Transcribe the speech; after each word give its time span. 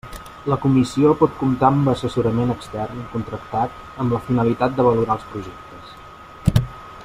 La 0.51 0.55
Comissió 0.61 1.11
pot 1.19 1.35
comptar 1.41 1.67
amb 1.73 1.91
assessorament 1.93 2.53
extern 2.55 3.03
contractat 3.11 3.77
amb 4.05 4.17
la 4.17 4.23
finalitat 4.31 4.77
de 4.79 4.87
valorar 4.89 5.19
els 5.21 5.29
projectes. 5.35 5.95